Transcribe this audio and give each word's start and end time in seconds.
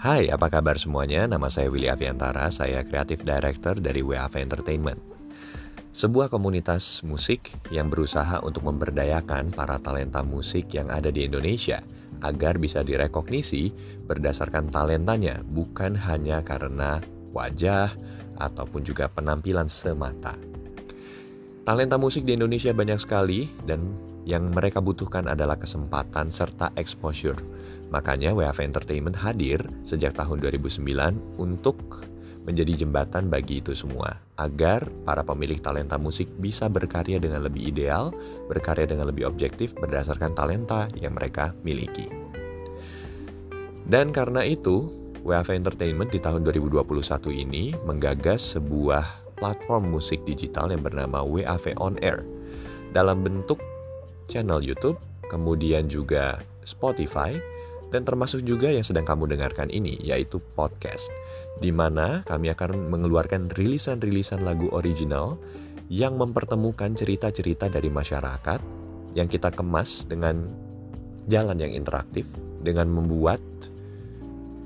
Hai, 0.00 0.32
apa 0.32 0.48
kabar 0.48 0.80
semuanya? 0.80 1.28
Nama 1.28 1.44
saya 1.52 1.68
Willy 1.68 1.92
Aviantara, 1.92 2.48
saya 2.48 2.80
Creative 2.80 3.20
Director 3.20 3.76
dari 3.84 4.00
WAV 4.00 4.32
Entertainment. 4.40 4.96
Sebuah 5.92 6.32
komunitas 6.32 7.04
musik 7.04 7.52
yang 7.68 7.92
berusaha 7.92 8.40
untuk 8.40 8.64
memberdayakan 8.64 9.52
para 9.52 9.76
talenta 9.76 10.24
musik 10.24 10.72
yang 10.72 10.88
ada 10.88 11.12
di 11.12 11.28
Indonesia 11.28 11.84
agar 12.24 12.56
bisa 12.56 12.80
direkognisi 12.80 13.76
berdasarkan 14.08 14.72
talentanya, 14.72 15.44
bukan 15.44 15.92
hanya 15.92 16.40
karena 16.40 17.04
wajah 17.36 17.92
ataupun 18.40 18.80
juga 18.80 19.04
penampilan 19.12 19.68
semata. 19.68 20.32
Talenta 21.68 22.00
musik 22.00 22.24
di 22.24 22.40
Indonesia 22.40 22.72
banyak 22.72 23.04
sekali 23.04 23.52
dan 23.68 23.84
yang 24.30 24.54
mereka 24.54 24.78
butuhkan 24.78 25.26
adalah 25.26 25.58
kesempatan 25.58 26.30
serta 26.30 26.70
exposure. 26.78 27.34
Makanya 27.90 28.30
WAV 28.30 28.62
Entertainment 28.62 29.18
hadir 29.18 29.58
sejak 29.82 30.14
tahun 30.14 30.38
2009 30.38 30.78
untuk 31.42 32.06
menjadi 32.46 32.86
jembatan 32.86 33.26
bagi 33.26 33.58
itu 33.58 33.74
semua, 33.74 34.22
agar 34.38 34.86
para 35.02 35.26
pemilik 35.26 35.58
talenta 35.58 35.98
musik 35.98 36.30
bisa 36.38 36.70
berkarya 36.70 37.18
dengan 37.18 37.44
lebih 37.44 37.74
ideal, 37.74 38.14
berkarya 38.46 38.86
dengan 38.86 39.10
lebih 39.10 39.26
objektif 39.26 39.74
berdasarkan 39.76 40.32
talenta 40.38 40.86
yang 40.96 41.18
mereka 41.18 41.52
miliki. 41.66 42.06
Dan 43.90 44.14
karena 44.14 44.46
itu, 44.46 44.88
WAV 45.26 45.52
Entertainment 45.52 46.14
di 46.14 46.22
tahun 46.22 46.46
2021 46.46 46.86
ini 47.34 47.74
menggagas 47.84 48.56
sebuah 48.56 49.36
platform 49.36 49.92
musik 49.92 50.22
digital 50.24 50.70
yang 50.72 50.80
bernama 50.80 51.20
WAV 51.20 51.76
On 51.76 51.98
Air. 52.00 52.24
Dalam 52.94 53.20
bentuk 53.20 53.60
channel 54.30 54.62
YouTube, 54.62 54.96
kemudian 55.26 55.90
juga 55.90 56.38
Spotify, 56.62 57.34
dan 57.90 58.06
termasuk 58.06 58.46
juga 58.46 58.70
yang 58.70 58.86
sedang 58.86 59.02
kamu 59.02 59.34
dengarkan 59.34 59.66
ini, 59.68 59.98
yaitu 59.98 60.38
podcast, 60.54 61.10
di 61.58 61.74
mana 61.74 62.22
kami 62.30 62.54
akan 62.54 62.86
mengeluarkan 62.86 63.50
rilisan-rilisan 63.50 64.46
lagu 64.46 64.70
original 64.70 65.34
yang 65.90 66.14
mempertemukan 66.14 66.94
cerita-cerita 66.94 67.66
dari 67.66 67.90
masyarakat 67.90 68.62
yang 69.18 69.26
kita 69.26 69.50
kemas 69.50 70.06
dengan 70.06 70.46
jalan 71.26 71.58
yang 71.58 71.74
interaktif, 71.74 72.30
dengan 72.62 72.86
membuat 72.86 73.42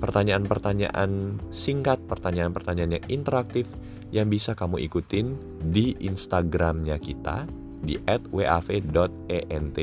pertanyaan-pertanyaan 0.00 1.36
singkat, 1.52 2.00
pertanyaan-pertanyaan 2.08 2.96
yang 2.96 3.06
interaktif 3.12 3.68
yang 4.10 4.32
bisa 4.32 4.56
kamu 4.56 4.80
ikutin 4.88 5.36
di 5.70 5.92
Instagramnya 6.00 6.96
kita 6.96 7.44
di 7.84 7.96
@wav.ent 8.32 9.78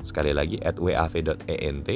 sekali 0.00 0.32
lagi 0.32 0.56
@wav.ent 0.64 1.88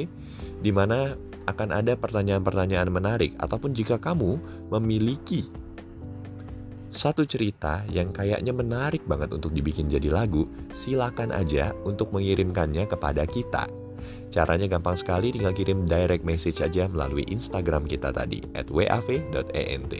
di 0.61 0.71
mana 0.71 1.13
akan 1.45 1.69
ada 1.69 1.93
pertanyaan-pertanyaan 1.93 2.89
menarik 2.89 3.37
ataupun 3.37 3.73
jika 3.77 4.01
kamu 4.01 4.37
memiliki 4.73 5.45
satu 6.95 7.27
cerita 7.27 7.83
yang 7.91 8.15
kayaknya 8.15 8.55
menarik 8.55 9.03
banget 9.03 9.35
untuk 9.35 9.51
dibikin 9.51 9.91
jadi 9.91 10.07
lagu, 10.07 10.47
silakan 10.71 11.35
aja 11.35 11.75
untuk 11.83 12.15
mengirimkannya 12.15 12.87
kepada 12.87 13.27
kita. 13.27 13.67
Caranya 14.31 14.71
gampang 14.71 14.95
sekali, 14.95 15.35
tinggal 15.35 15.51
kirim 15.51 15.83
direct 15.83 16.23
message 16.23 16.63
aja 16.63 16.87
melalui 16.87 17.27
Instagram 17.27 17.83
kita 17.83 18.15
tadi, 18.15 18.39
at 18.55 18.71
wav.ent. 18.71 19.93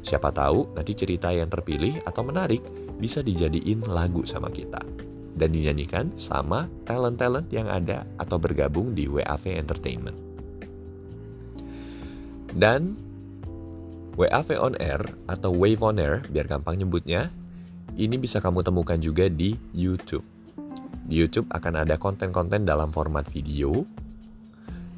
Siapa 0.00 0.32
tahu 0.32 0.72
nanti 0.72 0.92
cerita 0.96 1.28
yang 1.28 1.52
terpilih 1.52 2.00
atau 2.08 2.24
menarik 2.24 2.64
bisa 3.04 3.20
dijadiin 3.20 3.84
lagu 3.84 4.24
sama 4.24 4.48
kita 4.48 4.80
dan 5.36 5.52
dinyanyikan 5.52 6.08
sama 6.16 6.72
talent-talent 6.88 7.52
yang 7.52 7.68
ada 7.68 8.08
atau 8.16 8.40
bergabung 8.40 8.96
di 8.96 9.04
WAV 9.04 9.44
Entertainment. 9.60 10.16
Dan 12.56 12.96
WAV 14.16 14.48
On 14.56 14.72
Air 14.80 15.04
atau 15.28 15.52
Wave 15.52 15.84
On 15.84 16.00
Air, 16.00 16.24
biar 16.32 16.48
gampang 16.48 16.80
nyebutnya, 16.80 17.28
ini 18.00 18.16
bisa 18.16 18.40
kamu 18.40 18.64
temukan 18.64 18.96
juga 18.96 19.28
di 19.28 19.52
YouTube. 19.76 20.24
Di 21.04 21.20
YouTube 21.20 21.52
akan 21.52 21.84
ada 21.84 22.00
konten-konten 22.00 22.64
dalam 22.64 22.88
format 22.88 23.28
video 23.28 23.84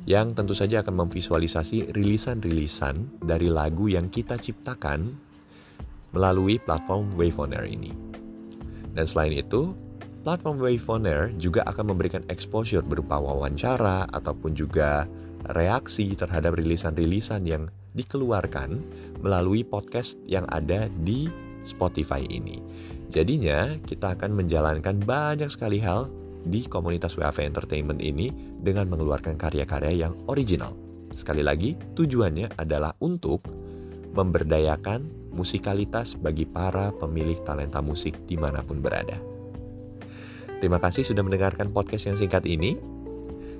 yang 0.07 0.39
tentu 0.39 0.55
saja 0.55 0.87
akan 0.87 1.09
memvisualisasi 1.09 1.91
rilisan-rilisan 1.91 3.27
dari 3.27 3.51
lagu 3.51 3.91
yang 3.91 4.07
kita 4.07 4.39
ciptakan 4.39 5.26
melalui 6.17 6.57
platform 6.65 7.13
Wave 7.21 7.37
On 7.37 7.53
Air 7.53 7.69
ini. 7.69 7.93
Dan 8.97 9.05
selain 9.05 9.37
itu, 9.37 9.77
Platform 10.27 10.59
Wave 10.59 10.83
on 10.91 11.07
Air 11.07 11.31
juga 11.39 11.63
akan 11.71 11.95
memberikan 11.95 12.27
exposure 12.27 12.83
berupa 12.83 13.15
wawancara 13.15 14.11
ataupun 14.11 14.59
juga 14.59 15.07
reaksi 15.55 16.19
terhadap 16.19 16.59
rilisan-rilisan 16.59 17.47
yang 17.47 17.71
dikeluarkan 17.95 18.83
melalui 19.23 19.63
podcast 19.63 20.19
yang 20.27 20.43
ada 20.51 20.91
di 21.07 21.31
Spotify 21.63 22.27
ini. 22.27 22.59
Jadinya 23.15 23.79
kita 23.87 24.19
akan 24.19 24.35
menjalankan 24.35 24.99
banyak 25.07 25.47
sekali 25.47 25.79
hal 25.79 26.11
di 26.43 26.67
komunitas 26.67 27.15
WAV 27.15 27.47
Entertainment 27.47 28.03
ini 28.03 28.35
dengan 28.67 28.91
mengeluarkan 28.91 29.39
karya-karya 29.39 30.11
yang 30.11 30.19
original. 30.27 30.75
Sekali 31.15 31.47
lagi, 31.47 31.79
tujuannya 31.95 32.59
adalah 32.59 32.99
untuk 32.99 33.47
memberdayakan 34.11 35.26
musikalitas 35.37 36.17
bagi 36.17 36.49
para 36.49 36.91
pemilik 36.97 37.37
talenta 37.45 37.85
musik 37.85 38.17
di 38.25 38.41
mana 38.41 38.65
pun 38.65 38.81
berada. 38.81 39.21
Terima 40.59 40.81
kasih 40.81 41.05
sudah 41.05 41.21
mendengarkan 41.21 41.69
podcast 41.69 42.09
yang 42.09 42.17
singkat 42.17 42.49
ini. 42.49 42.81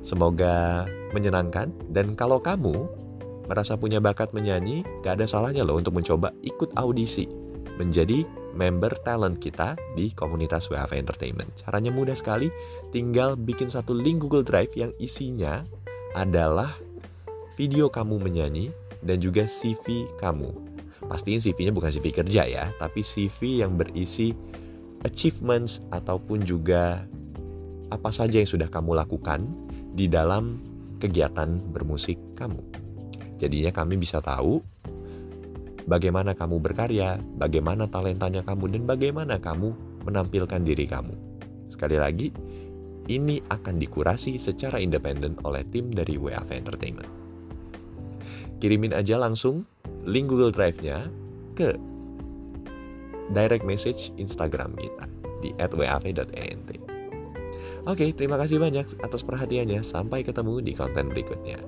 Semoga 0.01 0.89
menyenangkan 1.13 1.69
dan 1.93 2.17
kalau 2.17 2.41
kamu 2.41 2.89
merasa 3.47 3.77
punya 3.77 4.01
bakat 4.01 4.33
menyanyi, 4.33 4.83
gak 5.05 5.21
ada 5.21 5.27
salahnya 5.29 5.63
loh 5.63 5.77
untuk 5.79 5.95
mencoba 5.95 6.33
ikut 6.43 6.73
audisi 6.81 7.29
menjadi 7.77 8.25
member 8.57 8.97
talent 9.05 9.37
kita 9.37 9.77
di 9.95 10.09
komunitas 10.17 10.73
WAV 10.73 10.97
Entertainment. 10.97 11.53
Caranya 11.61 11.93
mudah 11.93 12.17
sekali, 12.17 12.49
tinggal 12.91 13.37
bikin 13.37 13.69
satu 13.69 13.93
link 13.93 14.25
Google 14.25 14.43
Drive 14.43 14.73
yang 14.75 14.91
isinya 14.97 15.63
adalah 16.17 16.73
video 17.61 17.93
kamu 17.93 18.17
menyanyi 18.17 18.73
dan 19.05 19.21
juga 19.21 19.45
CV 19.45 20.09
kamu. 20.17 20.76
Pastiin 21.07 21.39
CV-nya 21.39 21.71
bukan 21.71 21.95
CV 21.95 22.11
kerja 22.11 22.43
ya, 22.47 22.65
tapi 22.83 23.01
CV 23.07 23.63
yang 23.63 23.79
berisi 23.79 24.35
achievements 25.07 25.79
ataupun 25.95 26.43
juga 26.43 27.07
apa 27.95 28.11
saja 28.11 28.43
yang 28.43 28.51
sudah 28.51 28.67
kamu 28.67 28.99
lakukan 28.99 29.47
di 29.95 30.11
dalam 30.11 30.59
kegiatan 30.99 31.63
bermusik 31.71 32.19
kamu. 32.35 32.59
Jadinya 33.39 33.71
kami 33.71 34.01
bisa 34.01 34.19
tahu 34.19 34.59
bagaimana 35.87 36.35
kamu 36.35 36.59
berkarya, 36.59 37.23
bagaimana 37.39 37.87
talentanya 37.87 38.43
kamu, 38.43 38.75
dan 38.75 38.83
bagaimana 38.85 39.35
kamu 39.39 39.73
menampilkan 40.03 40.63
diri 40.67 40.91
kamu. 40.91 41.15
Sekali 41.71 41.97
lagi, 41.99 42.29
ini 43.07 43.39
akan 43.47 43.79
dikurasi 43.79 44.39
secara 44.41 44.83
independen 44.83 45.39
oleh 45.47 45.63
tim 45.71 45.95
dari 45.95 46.19
WAV 46.19 46.51
Entertainment. 46.51 47.26
Kirimin 48.59 48.97
aja 48.97 49.21
langsung 49.21 49.69
link 50.09 50.33
Google 50.33 50.55
Drive-nya 50.55 51.13
ke 51.59 51.77
direct 53.35 53.67
message 53.67 54.15
Instagram 54.17 54.79
kita 54.79 55.05
di 55.45 55.51
@wav.ent. 55.59 56.71
Oke, 57.87 58.11
terima 58.19 58.35
kasih 58.35 58.59
banyak 58.59 58.99
atas 59.03 59.23
perhatiannya. 59.23 59.79
Sampai 59.87 60.27
ketemu 60.27 60.59
di 60.59 60.75
konten 60.75 61.11
berikutnya. 61.15 61.63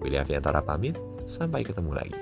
William 0.00 0.24
Aviantara 0.24 0.64
pamit, 0.64 0.96
sampai 1.28 1.60
ketemu 1.60 1.92
lagi. 1.92 2.16